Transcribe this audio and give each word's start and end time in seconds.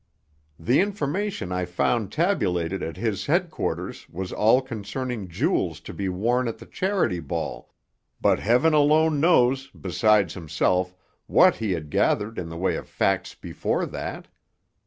The 0.59 0.79
information 0.81 1.51
I 1.51 1.65
found 1.65 2.11
tabulated 2.11 2.81
at 2.81 2.97
his 2.97 3.27
headquarters 3.27 4.09
was 4.09 4.33
all 4.33 4.59
concerning 4.59 5.27
jewels 5.27 5.79
to 5.81 5.93
be 5.93 6.09
worn 6.09 6.47
at 6.47 6.57
the 6.57 6.65
Charity 6.65 7.19
Ball, 7.19 7.71
but 8.19 8.39
Heaven 8.39 8.73
alone 8.73 9.19
knows, 9.19 9.67
besides 9.79 10.33
himself, 10.33 10.95
what 11.27 11.57
he 11.57 11.73
had 11.73 11.91
gathered 11.91 12.39
in 12.39 12.49
the 12.49 12.57
way 12.57 12.77
of 12.77 12.89
facts 12.89 13.35
before 13.35 13.85
that." 13.85 14.27